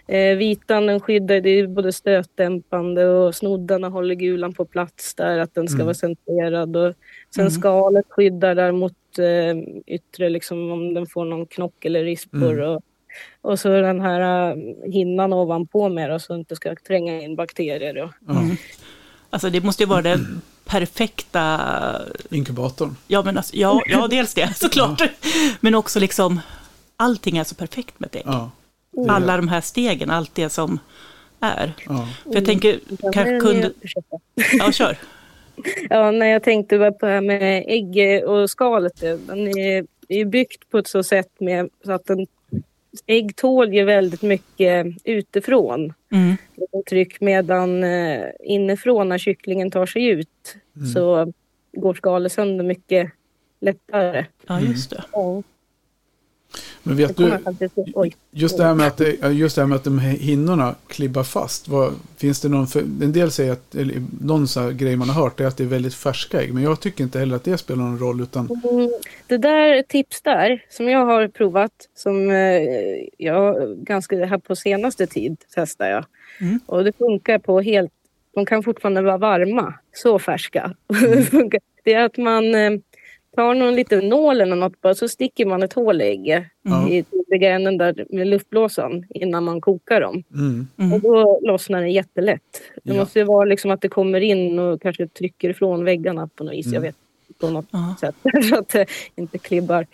[0.08, 5.38] eh, vitan den skyddar, det är både stötdämpande och snoddarna håller gulan på plats där,
[5.38, 5.86] att den ska Mm.
[5.86, 6.76] vara centrerad.
[6.76, 6.94] Och
[7.34, 7.50] sen Mm.
[7.50, 9.58] skalet skyddar där mot eh,
[9.94, 12.52] yttre, liksom om den får någon knock eller rispor.
[12.52, 12.68] Mm.
[12.70, 12.82] Och,
[13.40, 17.36] och så den här uh, hinnan ovanpå med då, så det inte ska tränga in
[17.36, 17.94] bakterier.
[18.26, 18.32] Ja.
[18.32, 18.56] Mm.
[19.30, 21.60] Alltså det måste ju vara den perfekta,
[22.30, 22.96] Inkubatorn.
[23.06, 25.02] ja men alltså, ja, ja dels det såklart,
[25.60, 26.40] men också liksom
[26.96, 28.22] allting är så perfekt med ett ägg.
[28.26, 28.50] Ja.
[28.96, 30.78] Är Alla de här stegen, allt det som
[31.40, 31.72] är.
[31.88, 32.08] Ja.
[32.24, 33.72] För jag tänker, Sen kanske är kunde,
[34.58, 34.96] ja kör.
[35.90, 39.00] Ja, när jag tänkte bara på det här med ägg och skalet.
[39.00, 42.26] det- Den är, är byggt på ett så sätt med så att en
[43.06, 45.92] ägg tål ju väldigt mycket utifrån.
[46.12, 46.36] Mm.
[46.88, 50.28] Tryck medan eh, inifrån när kycklingen tar sig ut
[50.76, 50.88] Mm.
[50.88, 51.32] så
[51.72, 53.10] går skalet sönder mycket
[53.60, 54.24] lättare.
[54.46, 55.04] Ja, just det.
[55.12, 55.42] Ja,
[56.82, 57.38] Men vet du,
[58.30, 61.68] just det här med att, just det här med att de hinnorna klibbar fast.
[61.68, 65.22] Vad, finns det någon, för, en del säger att, eller någon så grej man har
[65.22, 66.54] hört är att det är väldigt färska ägg.
[66.54, 68.20] Men jag tycker inte heller att det spelar någon roll.
[68.20, 68.90] Utan, Mm,
[69.26, 72.62] Det där tips där som jag har provat som eh,
[73.18, 76.04] jag ganska här på senaste tid testar jag.
[76.40, 76.60] Mm.
[76.66, 77.92] Och det funkar på helt,
[78.34, 80.74] de kan fortfarande vara varma, så färska.
[81.30, 81.60] Funkar.
[81.84, 82.54] det är att man
[83.38, 86.88] tar någon liten nål eller något bara så sticker man ett hål i ägget Ja.
[86.88, 90.22] i tydliga änden där med luftblåsan innan man kokar dem.
[90.34, 91.00] mm, Och Mm.
[91.00, 92.62] då lossnar det jättelätt.
[92.84, 93.00] Det Ja.
[93.00, 96.52] måste ju vara liksom att det kommer in och kanske trycker ifrån väggarna på något
[96.54, 96.66] vis.
[96.66, 96.74] Mm.
[96.74, 96.96] Jag vet
[97.40, 97.94] på något Ja.
[98.00, 98.14] sätt
[98.50, 99.86] så att det inte klibbar.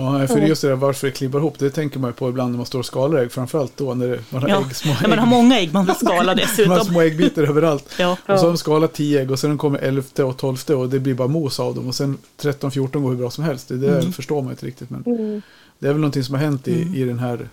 [0.00, 1.58] Ja, för just det där varför det klibbar ihop.
[1.58, 3.32] Det tänker man ju på ibland när man står och skalar ägg.
[3.32, 5.30] Framförallt då när det, man har Ja, ägg, små när man har ägg.
[5.30, 6.80] många ägg man vill skala Man har dessutom.
[6.80, 7.84] små äggbitar överallt.
[7.98, 8.10] Ja.
[8.12, 10.98] Och så har de skalat 10 ägg och sen kommer 11 och 12 och det
[11.00, 11.88] blir bara mos av dem.
[11.88, 13.68] Och sen 13-14 går hur bra som helst.
[13.68, 14.12] Det där Mm.
[14.12, 14.90] förstår man inte riktigt.
[14.90, 15.42] Men Mm.
[15.78, 16.94] det är väl någonting som har hänt i, Mm.
[16.94, 17.48] i den här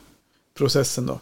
[0.57, 1.19] processen då.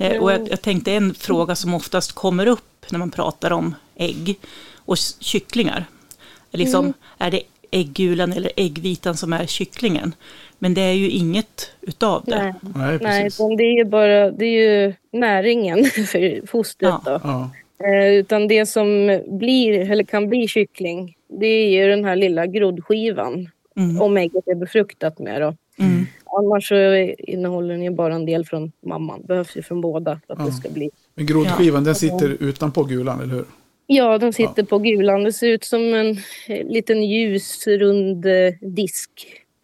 [0.00, 3.74] Eh, Och jag, jag tänkte en fråga som oftast kommer upp när man pratar om
[3.96, 4.38] ägg
[4.76, 5.84] och kycklingar.
[6.52, 6.94] Är Liksom, Mm.
[7.18, 10.14] Är det äggulan eller äggvitan som är kycklingen?
[10.58, 12.42] Men det är ju inget utav det.
[12.42, 13.40] Nej, Nej, nej precis.
[13.40, 16.90] utan det är ju bara det är ju näringen för fostret.
[16.90, 17.02] Ja.
[17.04, 17.20] Då.
[17.24, 17.50] Ja.
[17.88, 22.46] Eh, utan det som blir, eller kan bli kyckling, det är ju den här lilla
[22.46, 23.48] groddskivan.
[23.76, 24.02] Mm.
[24.02, 25.40] Om ägget är befruktat med.
[25.40, 25.54] Då.
[25.80, 26.06] Mm.
[26.38, 29.22] Annars så innehåller den ju bara en del från mamman.
[29.24, 30.46] Behövs ju från båda för att Ja.
[30.46, 30.90] det ska bli.
[31.14, 33.44] Men groddskivan den sitter utanpå gulan, eller hur?
[33.86, 35.24] Ja, den sitter på gulan.
[35.24, 36.10] Det ser ut som en
[36.48, 39.10] eh, liten ljus rund eh, disk.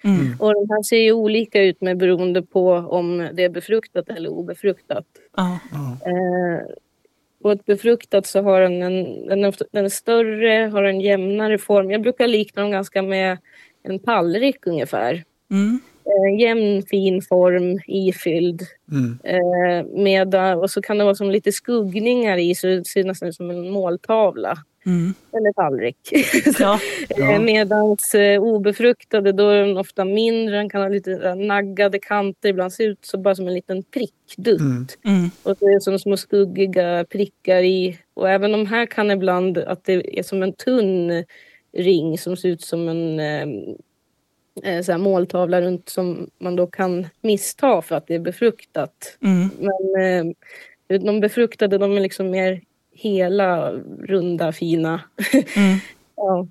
[0.04, 0.36] Mm.
[0.40, 4.28] Och den här ser ju olika ut med beroende på om det är befruktat eller
[4.28, 5.04] obefruktat.
[5.36, 5.58] Ja.
[5.72, 6.10] Ja.
[6.10, 6.60] Eh,
[7.42, 11.58] på ett befruktat så har den en, den är, den är större, har en jämnare
[11.58, 11.90] form.
[11.90, 13.38] Jag brukar likna dem ganska med
[13.82, 15.24] en tallrik ungefär.
[15.50, 15.80] Mm.
[16.06, 18.62] Eh, jämn fin form, ifylld.
[18.92, 19.18] Mm.
[19.24, 23.28] Eh, med, och så kan det vara som lite skuggningar i så det ser nästan
[23.28, 24.58] ut som en måltavla.
[24.86, 25.14] Mm.
[25.32, 25.96] Eller tallrik.
[26.58, 26.80] Ja.
[27.16, 27.32] Ja.
[27.32, 31.98] Eh, Medans eh, obefruktade då är den ofta mindre, den kan ha lite eh, naggade
[31.98, 34.60] kanter, ibland ser ut så bara som en liten prickdutt.
[34.60, 34.86] Mm.
[35.04, 35.30] Mm.
[35.42, 37.98] Och det är som små skuggiga prickar i.
[38.14, 41.24] Och även de här kan ibland, att det är som en tunn
[41.76, 43.48] ring som ser ut som en eh, eh,
[44.62, 49.16] så här måltavla runt som man då kan missta för att det är befruktat.
[49.22, 49.50] Mm.
[49.58, 50.02] Men
[50.88, 52.60] eh, de befruktade de är liksom mer
[52.92, 55.00] hela, runda, fina.
[55.56, 55.78] Mm.
[56.18, 56.46] Ja.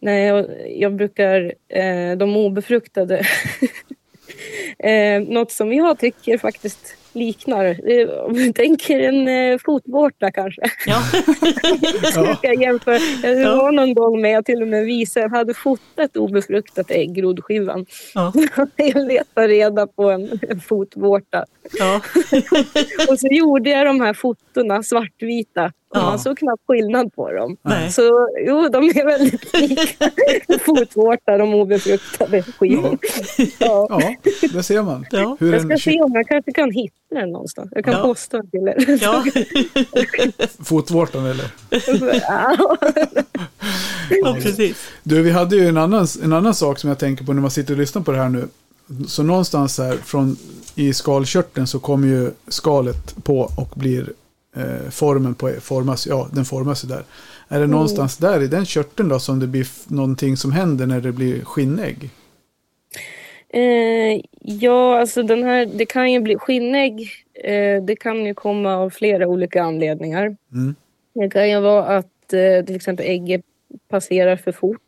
[0.00, 0.46] Nej, jag,
[0.76, 3.26] jag brukar, eh, de obefruktade,
[4.78, 7.76] eh, något som jag tycker faktiskt liknar.
[8.26, 10.62] Om du tänker en eh, fotvårta kanske.
[10.86, 11.02] Ja.
[12.14, 12.36] Ja.
[12.42, 12.98] Jag jämför.
[13.22, 13.56] Jag Ja.
[13.56, 17.86] var någon gång med jag till och med visade, jag hade fotat obefruktat ägg, groddskivan.
[18.14, 18.32] Ja.
[18.76, 21.44] Jag letade reda på en, en fotvårta.
[21.78, 22.00] Ja.
[23.08, 25.64] Och så gjorde jag de här fotona svartvita.
[25.64, 26.02] Och Ja.
[26.02, 27.56] man såg knappt skillnad på dem.
[27.62, 27.92] Nej.
[27.92, 30.10] Så jo, de är väldigt lika.
[30.64, 32.98] Fotvårta, de obefruktade skivorna.
[33.58, 33.86] Ja.
[33.90, 34.14] Ja,
[34.52, 35.06] det ser man.
[35.10, 35.36] Ja.
[35.40, 37.68] Hur Jag ska en se om jag kanske kan hitta den någonstans.
[37.74, 38.02] Jag kan Ja.
[38.02, 38.98] posta den till er.
[39.02, 39.24] Ja.
[40.64, 41.50] fotvårtan eller?
[44.22, 44.36] Ja.
[44.42, 44.76] precis.
[45.02, 47.50] Du, vi hade ju en annan, en annan sak som jag tänker på när man
[47.50, 48.48] sitter och lyssnar på det här nu.
[49.06, 50.36] Så någonstans här från
[50.74, 54.12] i skalkörteln så kommer ju skalet på och blir
[54.56, 57.04] eh, formen på, formas, ja den formas ju där.
[57.48, 61.00] Är det någonstans där i den körteln då som det blir någonting som händer när
[61.00, 62.10] det blir skinnägg?
[63.52, 67.08] Eh, ja, alltså den här, det kan ju bli skinnägg.
[67.44, 70.36] Eh, det kan ju komma av flera olika anledningar.
[70.52, 70.74] Mm.
[71.14, 73.42] Det kan ju vara att eh, till exempel ägget
[73.88, 74.80] passerar för fort.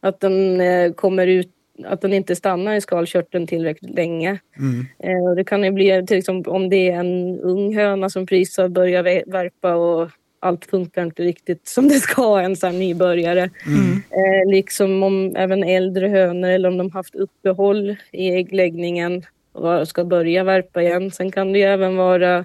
[0.00, 1.50] Att den eh, kommer ut,
[1.84, 4.38] att den inte stannar i skalkörteln tillräckligt länge.
[4.58, 4.86] Mm.
[4.98, 8.58] Eh, det kan ju bli till exempel om det är en ung höna som precis
[8.58, 13.50] har börjat vä- värpa och allt funkar inte riktigt som det ska, en sån nybörjare.
[13.66, 14.02] Mm.
[14.10, 19.22] Eh, liksom om även äldre hönor eller om de haft uppehåll i äggläggningen
[19.52, 21.10] och ska börja värpa igen.
[21.10, 22.44] Sen kan det ju även vara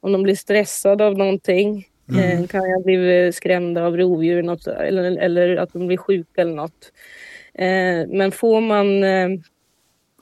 [0.00, 1.86] om de blir stressade av någonting.
[2.18, 6.54] Eh, kan jag bli skrämda av rovdjur något, eller, eller att de blir sjuka eller
[6.54, 6.92] något.
[7.54, 9.04] Eh, men får man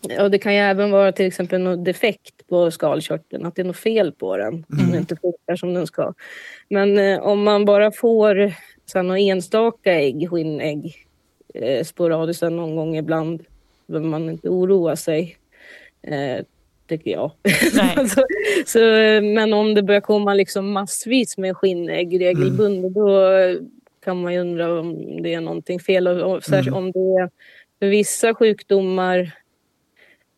[0.08, 3.66] Ja, det kan ju även vara till exempel något defekt på skalkörteln, att det är
[3.66, 6.14] något fel på den som inte funkar som den ska.
[6.68, 8.52] Men eh, om man bara får
[8.86, 11.06] så några enstaka ägg, skinnägg,
[11.54, 13.44] eh, sporadiskt någon gång ibland,
[13.86, 15.36] behöver man inte oroa sig,
[16.02, 16.44] eh,
[16.88, 17.30] tycker jag.
[17.74, 17.96] Nej.
[18.66, 23.30] så, eh, men om det börjar komma liksom massvis med skinnägg regelbundet, då
[24.04, 26.08] kan man ju undra om det är någonting fel.
[26.08, 27.30] Och, och, särskilt om det är
[27.78, 29.32] för vissa sjukdomar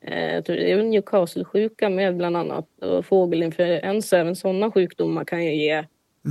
[0.04, 4.18] Eh, väl Newcastle-sjuka med bland annat och fågelinfluensa.
[4.18, 5.84] Även sådana sjukdomar kan ju ge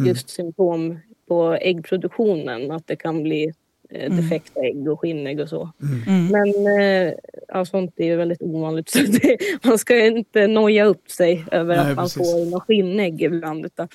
[0.06, 2.72] just symptom på äggproduktionen.
[2.72, 3.54] Att det kan bli
[3.90, 5.70] eh, defekta ägg och skinnägg och så.
[6.08, 6.28] Mm.
[6.28, 7.14] Men eh,
[7.48, 8.90] ja, sånt är ju väldigt ovanligt.
[8.92, 12.32] Så det, man ska inte noja upp sig över Nej, att man precis.
[12.32, 13.66] får några skinnägg ibland.
[13.66, 13.88] Utan,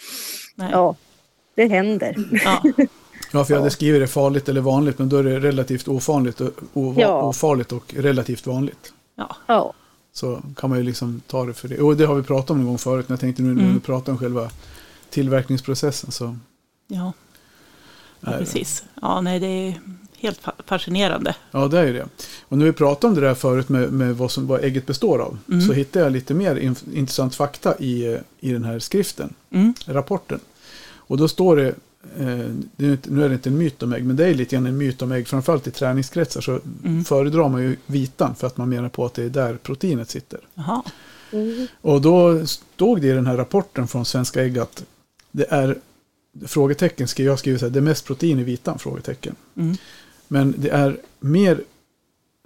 [0.57, 0.97] ja,
[1.55, 2.15] det händer.
[2.45, 2.63] Ja.
[3.33, 6.41] Ja, för jag hade skrivit det farligt eller vanligt, men då är det relativt ofarligt
[6.41, 7.23] och, ova, Ja.
[7.23, 8.93] ofarligt och relativt vanligt.
[9.17, 9.37] Ja.
[9.47, 9.73] Ja,
[10.13, 11.79] Så kan man ju liksom ta det för det.
[11.81, 13.75] Och det har vi pratat om en gång förut, men jag tänkte nu när Mm.
[13.75, 14.51] vi pratar om själva
[15.11, 16.37] tillverkningsprocessen så
[16.89, 17.13] Ja.
[18.21, 18.85] ja, precis.
[19.03, 19.81] Ja, nej, det är
[20.19, 21.35] helt fa- fascinerande.
[21.51, 22.07] Ja, det är ju det.
[22.49, 25.19] Och när vi pratade om det där förut med, med vad, som, vad ägget består
[25.19, 25.61] av, Mm.
[25.67, 29.75] så hittade jag lite mer inf- intressant fakta i, eh, i den här skriften, Mm.
[29.87, 30.41] rapporten.
[31.09, 31.75] Och då står det,
[32.19, 34.27] eh, det är ju inte, nu är det inte en myt om ägg, men det
[34.27, 37.05] är lite grann en myt om ägg, framförallt i träningskretsar så Mm.
[37.05, 40.41] föredrar man ju vitan för att man menar på att det är där proteinet sitter.
[41.33, 41.67] Mm.
[41.81, 44.85] Och då stod det i den här rapporten från Svenska Ägg att
[45.31, 45.79] det är,
[46.47, 49.35] frågetecken ska jag skriva så här, det är mest protein i vitan, frågetecken.
[49.57, 49.77] Mm.
[50.29, 51.61] Men det är mer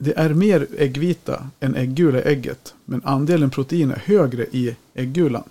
[0.02, 2.74] det är mer äggvita än äggula i ägget.
[2.84, 5.44] Men andelen protein är högre i äggulan.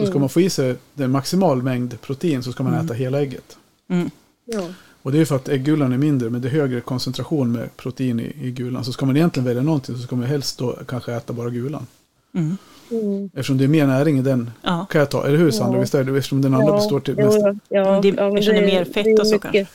[0.00, 3.20] Så ska man få i sig den maximal mängd protein så ska man äta hela
[3.20, 3.56] ägget.
[3.90, 4.10] Mm.
[4.44, 4.62] ja.
[5.02, 8.20] Och det är för att äggulan är mindre men det är högre koncentration med protein
[8.20, 8.84] i, i gulan.
[8.84, 11.86] Så ska man egentligen välja någonting så ska man helst då kanske äta bara gulan.
[12.34, 12.56] Mm.
[12.90, 13.24] Mm.
[13.34, 14.86] Eftersom det är mer näring i den Ja.
[14.90, 15.26] kan jag ta.
[15.26, 15.76] Eller hur Sandra?
[15.76, 15.80] Ja.
[15.80, 16.16] Visst är det?
[16.18, 17.38] Eftersom den andra består till mest.
[17.68, 19.66] ja, Det- ja, men eftersom det är mer fett och så kanske.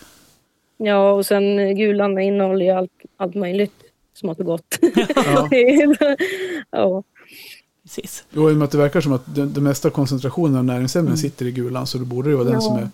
[0.77, 3.73] Ja, och sen gulan innehåller ju allt, allt möjligt
[4.13, 4.79] smått och gott.
[5.25, 5.49] Ja.
[6.71, 7.03] ja.
[7.87, 8.23] Precis.
[8.31, 11.17] Jo, i och med att det verkar som att den, den mesta koncentrationen av näringsämnen
[11.17, 11.87] sitter i gulan.
[11.87, 12.61] Så då borde det vara den Ja.
[12.61, 12.89] som är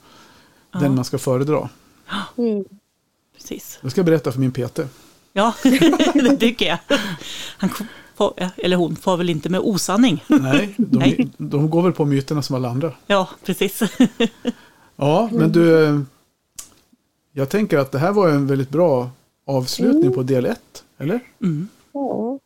[0.71, 0.79] Ja.
[0.79, 1.69] den man ska föredra.
[2.37, 2.63] Mm.
[3.37, 3.79] Precis.
[3.81, 4.79] Jag ska berätta för min PT.
[5.33, 5.53] Ja,
[6.13, 6.77] det tycker jag.
[7.57, 7.69] Han
[8.57, 10.23] eller hon får väl inte med osanning.
[10.27, 11.29] Nej, de, Nej.
[11.37, 12.91] de går väl på myterna som alla andra.
[13.07, 13.81] Ja, precis.
[14.95, 16.01] Ja, men du.
[17.31, 19.09] Jag tänker att det här var en väldigt bra
[19.45, 20.83] avslutning på del ett.
[20.97, 21.19] Eller?
[21.41, 21.67] Mm.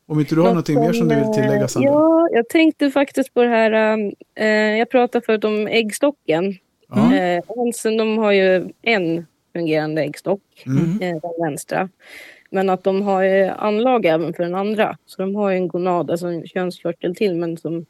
[0.08, 1.90] Om inte du har någonting mer som du vill tillägga eh, Sandra?
[1.92, 3.98] Ja, jag tänkte faktiskt på det här.
[4.36, 6.56] eh, jag pratade förut om äggstocken.
[6.90, 7.16] Ja.
[7.16, 11.02] Eh, hönsen de har ju en fungerande äggstock, Mm.
[11.02, 11.90] eh, den vänstra.
[12.50, 14.98] Men att de har ju anlag även för den andra.
[15.06, 17.86] Så de har ju en gonad, alltså en könskörtel till, men som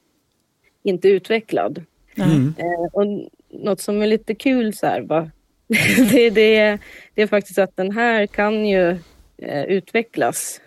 [0.84, 1.84] inte är utvecklad.
[2.18, 2.54] Mm.
[2.58, 3.06] Eh, och
[3.50, 5.30] något som är lite kul så här, va?
[6.12, 6.78] det, det,
[7.14, 8.90] det är faktiskt att den här kan ju
[9.38, 10.62] eh, utvecklas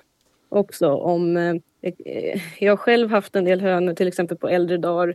[0.51, 4.77] också om, eh, eh, jag har själv haft en del hönor, till exempel på äldre
[4.77, 5.15] dagar,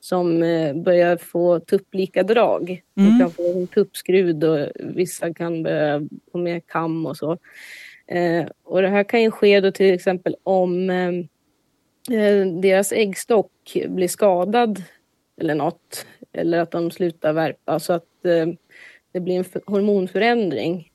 [0.00, 2.82] som eh, börjar få tupplika drag.
[2.96, 3.10] Mm.
[3.10, 7.38] De kan få en tuppskrud och vissa kan börja få mer kam och så.
[8.06, 11.08] Eh, och det här kan ju ske då till exempel om eh,
[12.18, 14.82] eh, deras äggstock blir skadad
[15.40, 16.06] eller något.
[16.32, 18.06] Eller att de slutar värpa så att
[19.12, 20.90] det blir en för- hormonförändring.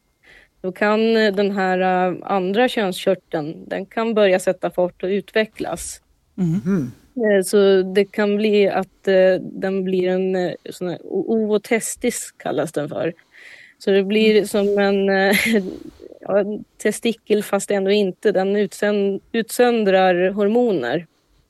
[0.61, 6.01] Då kan eh, den här eh, andra könskörteln, den kan börja sätta fart och utvecklas.
[6.37, 6.61] Mm.
[6.65, 6.91] Mm.
[7.37, 9.03] Eh, Så det kan bli att
[9.41, 13.13] den blir en sån här o- ovotestis kallas den för.
[13.77, 15.05] Så det blir som en,
[16.21, 18.31] ja, en testikel fast ändå inte.
[18.31, 18.55] Den
[19.31, 21.05] utsöndrar hormoner.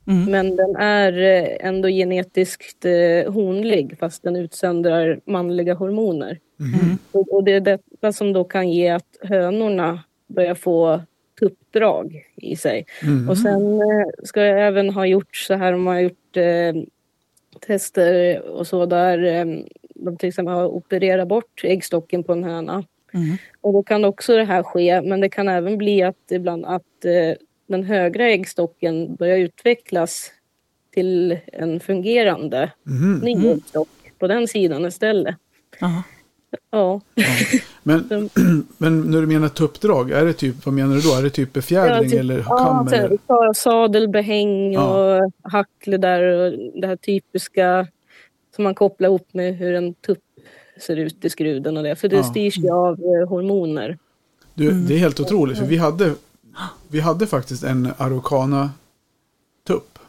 [0.10, 0.32] Mm.
[0.32, 6.39] Men den är eh, ändå genetiskt eh, honlig fast den utsöndrar manliga hormoner.
[6.60, 6.98] Mm.
[7.12, 11.02] Och, och det är detta som då kan ge att hönorna börjar få
[11.39, 12.86] tuppdrag i sig.
[13.04, 13.30] Mm.
[13.30, 16.74] Och sen eh, ska jag även ha gjort så här, de har gjort eh,
[17.60, 19.45] tester och så där eh,
[19.95, 22.84] de till exempel har opererat bort äggstocken på en höna.
[23.13, 23.38] Mm.
[23.62, 27.06] Och då kan också det här ske, men det kan även bli att ibland att
[27.06, 27.38] eh,
[27.71, 30.32] den högra äggstocken börjar utvecklas
[30.93, 33.19] till en fungerande Mhm.
[33.19, 33.88] ny äggstock
[34.19, 35.36] på den sidan istället.
[35.79, 36.03] Ja.
[36.71, 37.01] Ja.
[37.84, 38.10] Men,
[38.77, 41.15] men när du menar tuppdrag, är det typ, vad menar du då?
[41.15, 42.88] Är det typ befjädring typ- eller Ja, kam?
[42.88, 43.17] eller?
[43.27, 45.15] så- sadelbehäng Ja.
[45.23, 47.88] och hackle där och det här typiska
[48.55, 50.19] som man kopplar ihop med hur en tupp
[50.82, 51.95] ser ut i skruden och det.
[51.95, 52.23] För det Ja.
[52.23, 53.97] styrs ju av eh, hormoner.
[54.53, 54.86] Du, Mm.
[54.88, 56.13] det är helt otroligt, för vi hade,
[56.88, 58.72] vi hade faktiskt en araucana
[59.67, 60.00] tupp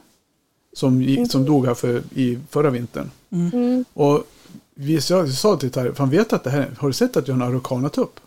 [0.72, 3.10] som, gick, som dog här för, i förra vintern.
[3.30, 3.84] Mm.
[3.94, 4.24] Och
[4.74, 7.28] vi sa, vi sa till Tarja, fan vet att det här, har du sett att
[7.28, 8.20] jag har en araucana tupp?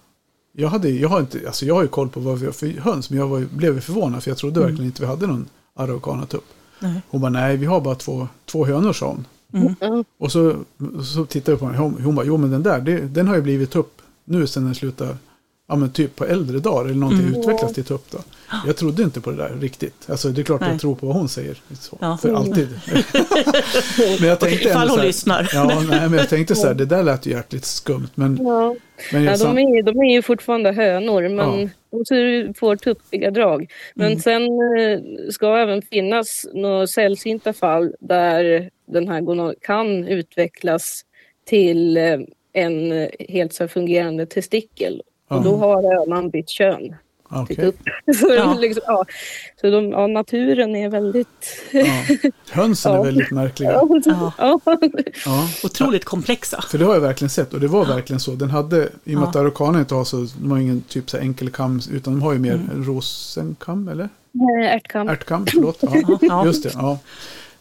[0.52, 2.68] Jag, hade, jag, har inte, alltså jag har ju koll på vad vi har för
[2.68, 6.26] höns, men jag var, blev förvånad för jag trodde verkligen inte vi hade någon araucana
[6.26, 6.46] tupp.
[6.80, 7.02] Nej.
[7.10, 9.26] Hon bara, nej vi har bara två, två hönor sa hon.
[9.54, 9.76] Mm.
[9.80, 10.04] Ja.
[10.18, 10.56] Och så,
[11.16, 11.78] så tittade jag på henne.
[11.78, 14.66] Hon, hon bara, jo men den där, det, den har ju blivit tupp nu sen
[14.66, 15.18] den slutade,
[15.68, 17.40] ja men typ på äldre dagar eller någonting Mm.
[17.40, 18.18] utvecklas till tupp då.
[18.68, 20.10] Jag trodde inte på det där riktigt.
[20.10, 20.70] Alltså det är klart Nej.
[20.72, 21.62] jag tror på vad hon säger.
[21.80, 22.18] Så, Ja.
[22.22, 22.68] För alltid.
[24.20, 25.50] men jag tänkte Ifall hon så här, lyssnar.
[25.54, 28.08] Ja, nej, men jag tänkte så här, det där lät ju jäkligt skumt.
[28.16, 28.76] Men, Ja.
[29.12, 31.70] men Ja, de, är, de är ju fortfarande hönor, men Ja.
[31.92, 33.72] de ser- får tuppiga drag.
[33.96, 34.20] Men Mm.
[34.20, 35.00] sen eh,
[35.32, 41.02] ska även finnas några sällsynta fall där den här kan utvecklas
[41.46, 42.18] till eh,
[42.54, 45.02] en eh, helt så fungerande testikel.
[45.28, 46.96] Och då har hönan bytt kön.
[47.48, 47.76] till tupp.
[48.20, 48.54] Så, Ja.
[48.60, 49.06] liksom, ja.
[49.62, 51.28] så de, ja, naturen är väldigt...
[51.72, 51.86] ja.
[52.52, 53.72] Hönsen är väldigt märkliga.
[53.72, 53.88] Ja.
[54.06, 54.32] Ja.
[54.38, 54.60] Ja.
[55.26, 55.48] Ja.
[55.64, 56.62] Otroligt komplexa.
[56.62, 58.32] För det har jag verkligen sett och det var verkligen så.
[58.32, 59.30] Den hade, i och med Ja.
[59.30, 62.34] att araukaner inte har så, de har ingen typ så enkel kam, utan de har
[62.34, 62.84] ju mer Mm.
[62.86, 64.10] rosenkam eller?
[64.70, 65.10] Ärtkam.
[65.10, 65.80] Ärtkam, förlåt.
[66.22, 66.46] Ja.
[66.46, 67.00] Just det, ja.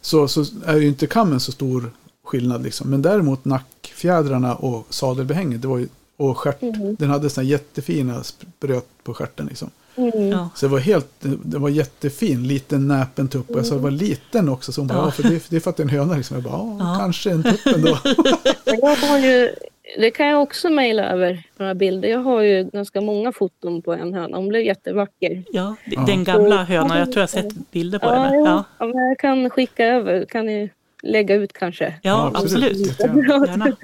[0.01, 1.91] Så, så är ju inte kammen så stor
[2.25, 2.91] skillnad liksom.
[2.91, 5.89] Men däremot nackfjädrarna och sadelbehänget, det var ju,
[6.31, 6.97] och stjärt, Mm.
[6.99, 9.71] den hade såna jättefina spröt på stjärten liksom.
[9.97, 10.29] Mm.
[10.29, 10.49] Ja.
[10.55, 13.51] Så det var helt, det var jättefin, liten näpen tupp.
[13.51, 15.05] Och jag sa det var liten också, så hon bara, ja.
[15.05, 15.11] Ja.
[15.11, 16.35] för det, det är för att det är en höna liksom.
[16.37, 17.99] Jag bara, ja, kanske en tupp ändå.
[18.65, 19.51] Jag har ju,
[19.99, 22.09] det kan jag också mejla över några bilder.
[22.09, 24.37] Jag har ju ganska många foton på en höna.
[24.37, 25.43] Hon blev jättevacker.
[25.53, 28.37] Ja, den gamla hönan, jag tror jag har sett bilder på Ja, henne.
[28.37, 28.65] ja.
[28.79, 30.25] Jag kan skicka över.
[30.25, 30.71] Kan ni
[31.03, 31.95] lägga ut kanske?
[32.03, 32.77] ja absolut.
[32.87, 33.47] Jättegärna.
[33.47, 33.77] Gärna.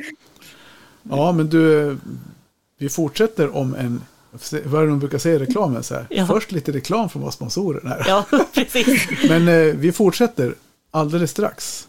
[1.11, 1.97] Ja, men du,
[2.79, 4.01] vi fortsätter om en,
[4.65, 6.07] vad är det de brukar säga i reklamen så här?
[6.11, 6.27] Ja.
[6.27, 7.89] Först lite reklam från våra sponsorer.
[7.89, 8.05] här.
[8.09, 9.09] Ja, precis.
[9.29, 10.55] Men eh, vi fortsätter
[10.91, 11.89] alldeles strax.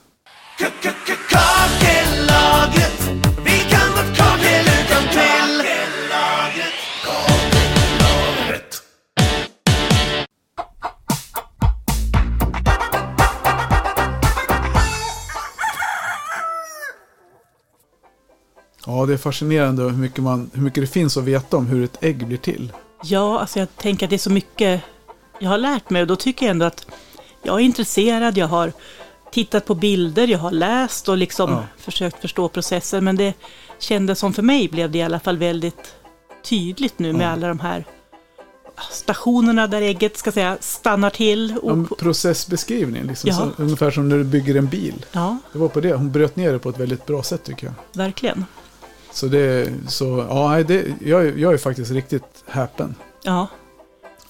[19.10, 21.98] Det är fascinerande hur mycket, man, hur mycket det finns att veta om hur ett
[22.04, 22.72] ägg blir till.
[23.04, 24.82] Ja, alltså jag tänker att det är så mycket
[25.40, 26.86] jag har lärt mig och då tycker jag ändå att
[27.44, 28.72] jag är intresserad, jag har
[29.32, 31.64] tittat på bilder, jag har läst och liksom Ja.
[31.78, 33.04] försökt förstå processen.
[33.04, 33.34] Men det
[33.80, 35.96] kändes som för mig blev det i alla fall väldigt
[36.44, 37.30] tydligt nu med Ja.
[37.32, 37.86] alla de här
[38.92, 41.58] stationerna där ägget ska säga stannar till.
[41.62, 43.36] Och, Om processbeskrivning, liksom, Ja.
[43.36, 45.06] så, ungefär som när du bygger en bil.
[45.12, 47.66] ja, Det var på det, hon bröt ner det på ett väldigt bra sätt tycker
[47.68, 47.74] jag.
[48.04, 48.46] verkligen.
[49.20, 52.96] Så det, så, ja, det, jag, är- jag är faktiskt riktigt häpen.
[53.24, 53.48] Ja,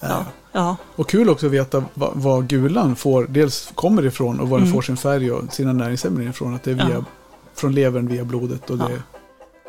[0.00, 0.62] Är ja, jag.
[0.62, 4.58] ja, Och kul också att veta vad, vad gulan får, dels kommer ifrån och var
[4.58, 4.74] den Mm.
[4.74, 6.54] får sin färg och sina näringsämnen ifrån.
[6.54, 7.04] Att det är via, Ja.
[7.54, 8.70] från levern via blodet.
[8.70, 8.96] Och det, Ja.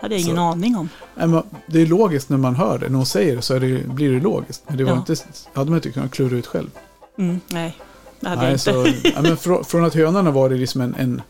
[0.02, 0.42] hade jag ingen Så.
[0.42, 0.90] aning om.
[1.16, 2.90] Nej, det är logiskt när man hör det.
[2.90, 4.64] När hon säger det så det, blir det logiskt.
[4.68, 4.98] Men det var Ja.
[4.98, 5.16] inte,
[5.54, 6.70] hade man inte kunnat klura ut själv.
[7.18, 7.78] Mm, nej,
[8.20, 9.04] det hade jag Nej, inte.
[9.04, 11.22] så, ja, men från, från att hönan har varit liksom en, en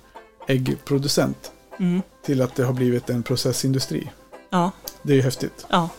[0.48, 4.11] äggproducent Mm, till att det har blivit en processindustri.
[4.49, 4.71] ja,
[5.03, 5.65] Det är ju häftigt.
[5.69, 5.89] ja,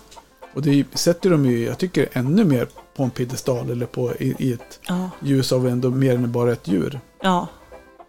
[0.54, 4.34] Och det sätter de ju, jag tycker, ännu mer på en piedestal eller på, i,
[4.38, 7.00] i ett ja, ljus av ändå mer än bara ett djur.
[7.22, 7.46] ja,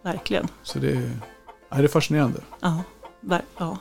[0.02, 0.48] verkligen.
[0.62, 1.10] Så det är,
[1.70, 2.40] ja, det är fascinerande.
[2.60, 2.82] Ja,
[3.20, 3.78] ver- ja.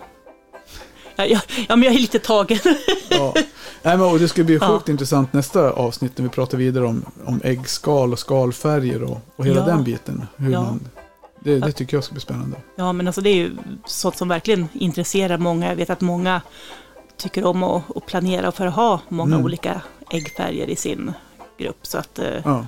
[1.15, 1.39] Ja, ja,
[1.69, 2.57] ja, men jag är lite tagen.
[3.09, 3.33] Ja.
[3.81, 4.67] Nej, men, och det ska bli Ja.
[4.67, 9.45] sjukt intressant nästa avsnitt när vi pratar vidare om, om äggskal och skalfärger och, och
[9.45, 9.65] hela Ja.
[9.65, 10.27] den biten.
[10.35, 10.61] Hur Ja.
[10.61, 10.79] man,
[11.43, 12.57] det, det tycker jag ska bli spännande.
[12.75, 13.51] Ja, men alltså det är ju
[13.85, 15.67] sånt som verkligen intresserar många.
[15.69, 16.41] Jag vet att många
[17.17, 19.45] tycker om att, att planera för att ha många Mm.
[19.45, 21.13] olika äggfärger i sin
[21.57, 21.77] grupp.
[21.81, 22.65] Så att, eh, Ja.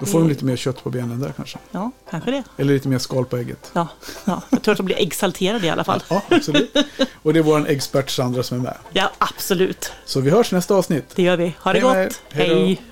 [0.00, 1.58] Då får de lite mer kött på benen där kanske.
[1.70, 2.42] ja, kanske det.
[2.56, 3.70] Eller lite mer skal på ägget.
[3.72, 3.88] Ja,
[4.24, 6.02] ja, jag tror att de blir äggsalterade i alla fall.
[6.08, 6.76] Ja, absolut.
[7.22, 8.76] Och det är vår expert Sandra som är med.
[8.92, 9.92] Ja, absolut.
[10.04, 11.04] Så vi hörs nästa avsnitt.
[11.14, 11.54] Det gör vi.
[11.60, 12.22] Ha det Hej gott.
[12.30, 12.82] Hej.